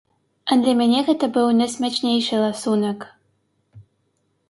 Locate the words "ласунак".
2.47-3.09